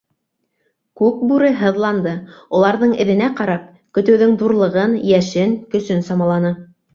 [1.01, 2.13] Күкбүре һыҙланды,
[2.59, 3.69] уларҙың эҙенә ҡарап,
[3.99, 6.55] көтөүҙең ҙурлығын, йәшен, көсөн самаланы.